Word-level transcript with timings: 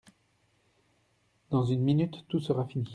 Dans 1.51 1.63
une 1.63 1.83
minute 1.83 2.25
tout 2.27 2.39
sera 2.39 2.65
fini. 2.65 2.89